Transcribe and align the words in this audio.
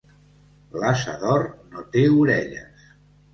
L'ase 0.83 1.13
d'or 1.23 1.45
no 1.75 1.85
té 1.97 2.05
orelles. 2.23 2.89